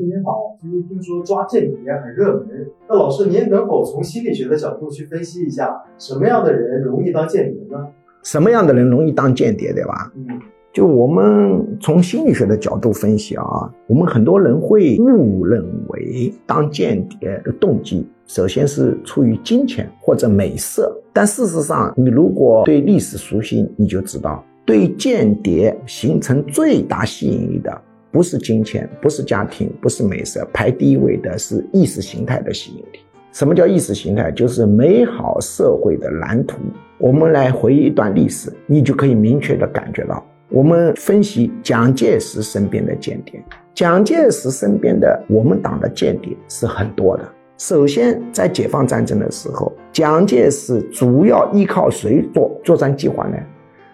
[0.00, 7.86] 师您好，最近听说抓间谍很热门，那老师您能否从心理学的角度去分析一下，什么样的人容易当间谍呢？
[8.22, 10.10] 什么样的人容易当间谍，对吧？
[10.14, 10.26] 嗯，
[10.72, 13.44] 就我们从心理学的角度分析啊，
[13.86, 27.82] 我们很多人会误认为当间谍的动机，首先是出于金钱或者美色，但事实上，你如果对历史熟悉，你就知道，对间谍形成最大吸引力的。
[28.10, 33.00] 不是金钱，不是家庭，不是美色，排第一位的是意识形态的吸引力。
[33.32, 34.30] 什么叫意识形态？
[34.32, 36.58] 就是美好社会的蓝图。
[36.98, 40.24] 我们来回忆一段历史，你就可以明确的感觉到。
[40.48, 43.40] 我们分析蒋介石身边的间谍，
[43.72, 47.22] 蒋介石身边的我们党的间谍是很多的。
[47.56, 53.36] 首先，在解放战争的时候，蒋介石主要依靠谁做作战计划呢？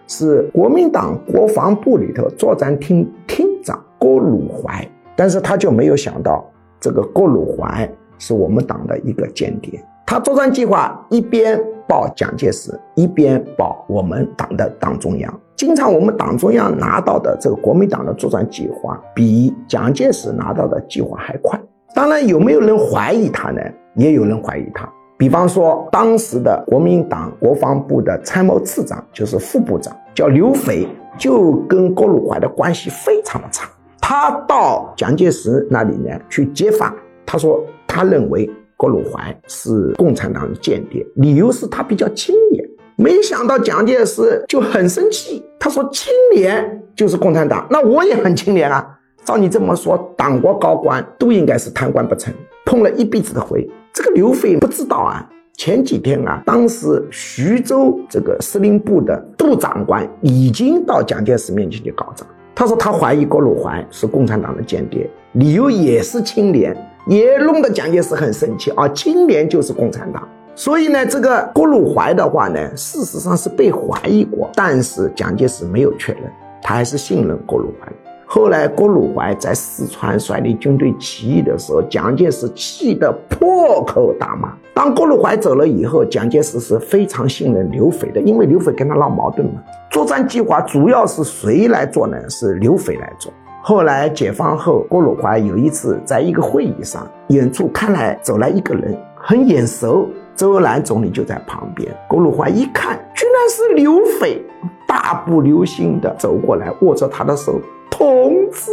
[0.07, 3.83] 是国民党国防部里头作战厅厅长。
[3.99, 6.45] 郭汝怀，但是他就没有想到，
[6.79, 9.83] 这个郭汝怀是我们党的一个间谍。
[10.05, 15.39] 他作战计划一边报蒋介石，一边报我们党的党中央。
[15.55, 21.59] 经常我们党中央拿到的这个国民党的作战计划，比蒋介石拿到的计划还快。
[21.95, 23.61] 当然，有没有人怀疑他呢？
[23.95, 24.87] 也有人怀疑他。
[25.17, 33.67] 比方说，当时的国民党国防部的参谋次长，就是副部长，叫刘斐，就跟郭汝怀的关系非常的差。
[33.99, 42.63] 他到蒋介石那里呢去揭发，他说他认为郭汝怀是共产党的间谍，理由是他比较清廉。
[42.95, 48.97] 没想到蒋介石就很生气，他说清廉就是共产党，那我也很清廉啊。
[49.25, 52.33] 照你这么说，党国高官都应该是贪官不成，
[52.65, 53.69] 碰了一鼻子的灰。
[53.91, 55.27] 这个刘斐不知道啊，
[55.57, 62.29] 前几天啊，当时徐州这个司令部的杜长官已经到蒋介石面前去告状。
[62.53, 68.87] 他说他怀疑郭汝怀是共产党的间谍，理由也是清廉，也弄得蒋介石很生气啊！
[68.89, 76.31] 清廉就是共产党，所以呢，这个郭汝怀的话呢，事实上是被怀疑过，但是蒋介石没有确认，
[76.61, 77.91] 他还是信任郭汝怀。
[78.29, 84.53] 后来郭汝怀在四川率领军队起义的时候，蒋介石气得破口大骂。
[84.73, 89.63] 当郭汝怀走了以后，蒋介石是非常信任刘斐的，因为刘斐跟他闹矛盾嘛。
[89.89, 92.17] 作战计划主要是谁来做呢？
[92.29, 93.31] 是刘斐来做。
[93.61, 100.05] 后来解放后，郭汝怀有一次在一个会议上，远处看来走来一个人，很眼熟，
[100.35, 101.89] 周恩来总理就在旁边。
[102.09, 104.45] 郭汝怀一看，居然是刘斐，
[104.85, 107.61] 大步流星的走过来，握着他的手。
[107.97, 108.71] 同志，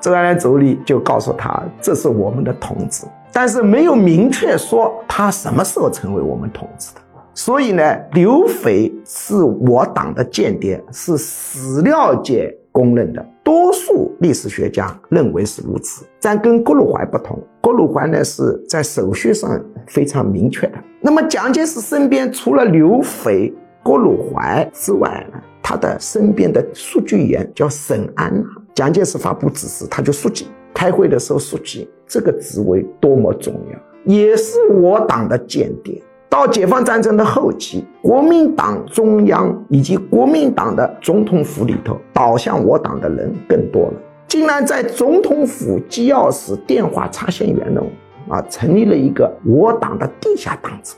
[0.00, 7.00] 周恩来总理就告诉他，这是我们的同志，但是没有明确说他什么时候成为我们同志的。
[7.34, 7.82] 所以呢，
[8.12, 16.06] 刘斐是我党的间谍，是史料界公认的，多数历史学家认为是如此。
[16.20, 20.74] 但跟郭鲁怀不同，郭鲁怀呢是在手续上非常明确的。
[21.00, 23.52] 那么蒋介石身边除了刘斐、
[23.82, 28.46] 郭鲁怀之外呢，他的身边的数据员叫沈安娜。
[28.74, 30.46] 蒋介石发布指示，他就书记。
[30.72, 36.00] 开会的时候，书记这个职位多么重要，也是我党的间谍。
[36.28, 43.94] 到解放战争的后期，国民党中央以及国民党的总统府里头，倒向我党的人更多了。
[44.28, 47.82] 竟然在总统府机要室电话插线员呢，
[48.28, 50.96] 啊，成立了一个我党的地下党组。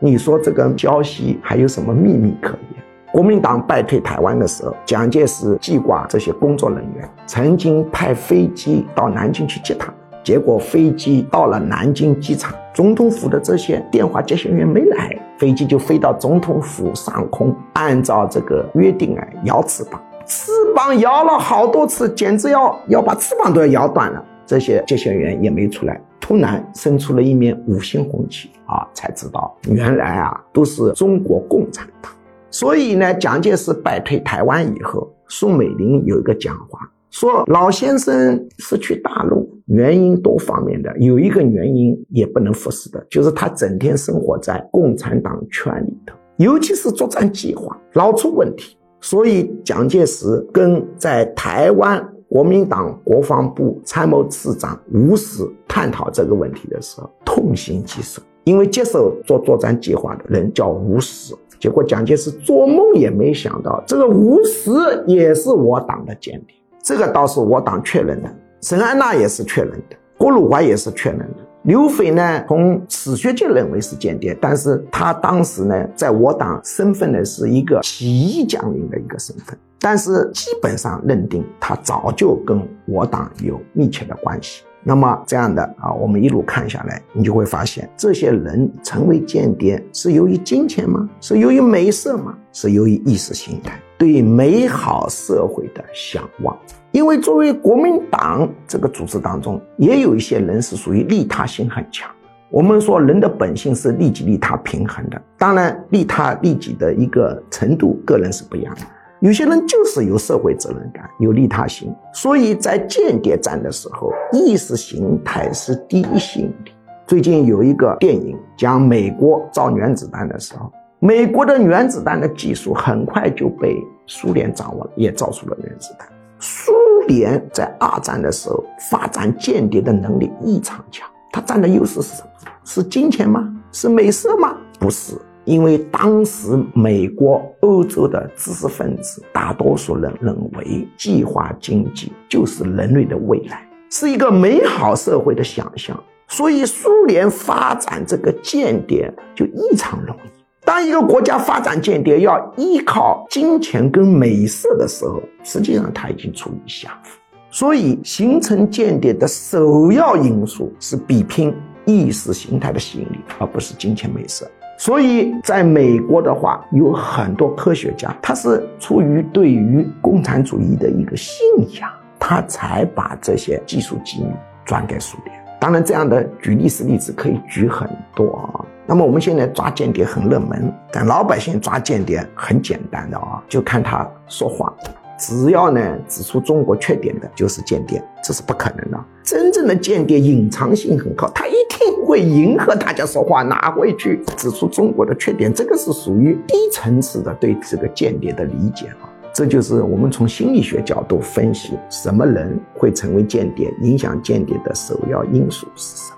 [0.00, 2.77] 你说这个消息还有什么秘密可言？
[3.18, 9.92] 国民党败退台湾的时候，蒋介石记挂这些工作人员，曾经派飞机到南京去接他，
[10.22, 24.24] 结果飞机到了南京机场，总统府的这些电话接线员没来，飞机就飞到总统府上空，按照这个约定啊，摇翅膀，翅膀摇了好多次，简直要要把翅膀都要摇断了。
[24.46, 32.12] 这些接线员也没出来，突然伸出了一面五星红旗啊，才知道原来啊都是中国共产党。
[32.50, 48.76] 所以呢，蒋介石败退台湾以后，宋美龄有一个讲话，说老先生失去大陆，原因多方面的，有一个原因也不能忽视的，就是他整天生活在共产党圈里头，尤其是作战计划老出问题。
[49.00, 61.32] 所以蒋介石跟在台湾国民党国防部参谋次长吴石探讨这个问题的时候，痛心疾首，因为接手做作战计划的人叫吴石。
[61.58, 64.70] 结果蒋介石做梦也没想到，这个吴石
[65.06, 66.54] 也是我党的间谍。
[66.82, 71.36] 这个倒是我党确认的，沈安娜也是确认的，郭鲁怀也是确认的。
[71.62, 84.62] 刘斐呢，从史学界认为是间谍，但是他当时呢，在我党身份呢是一个起义将领的一个身份，但是基本上认定他早就跟我党有密切的关系。
[84.88, 91.06] 那么这样的啊，我们一路看下来，你就会发现，这些人成为间谍是由于金钱吗？
[91.20, 92.34] 是由于美色吗？
[92.54, 96.56] 是由于意识形态对美好社会的向往。
[96.90, 102.10] 因为作为国民党这个组织当中，也有一些人是属于利他心很强。
[102.48, 108.80] 我们说人的本性是利己利他平衡的，当然利他利己的一个程度，个人是不一样的。
[109.20, 116.72] 有些人就是有社会责任感，有利他心，所以在间谍战的时候，意识形态是第一性力。
[117.04, 120.70] 最近有一个电影讲美国造原子弹的时候，
[121.00, 123.76] 美国的原子弹的技术很快就被
[124.06, 126.06] 苏联掌握了，也造出了原子弹。
[126.38, 126.70] 苏
[127.08, 132.28] 联在二战的时候发展间谍的能力异常强，它占的优势是什么？
[132.62, 133.52] 是金钱吗？
[133.72, 134.56] 是美色吗？
[134.78, 135.16] 不是。
[135.48, 150.28] 因为当时美国、欧洲的知识分子大多数人认为，计划经济就是人类的未来，是一个美好社会的想象，所以苏联发展这个间谍就异常容易。
[150.66, 157.14] 当一个国家发展间谍要依靠金钱跟美色的时候，实际上他已经处于下风。
[157.50, 161.54] 所以，形成间谍的首要因素是比拼
[161.86, 164.46] 意识形态的吸引力，而不是金钱美色。
[164.80, 171.36] 所以，在美国的话，有很多科学家，他是出于对于共产主义的一个信
[171.80, 174.30] 仰，他才把这些技术机密
[174.64, 175.36] 转给苏联。
[175.60, 178.64] 当然，这样的举历史例子可以举很多啊。
[178.86, 184.72] 那么，我们现在抓间谍很热门，但老百姓抓间谍很简单的啊，就看他说话。
[185.18, 189.04] 只要呢指出中国缺点的，就是间谍，这是不可能的。
[189.24, 191.77] 真正的间谍隐藏性很高，他一定
[192.08, 195.52] 会迎合大家说话，哪会去指出中国的缺点？
[195.52, 199.12] 这个是属于低层次的对这个间谍的理解啊。
[199.30, 206.17] 这就是我们从心理学角度分析，什么人会成为间谍，影响间谍的首要因素是什么。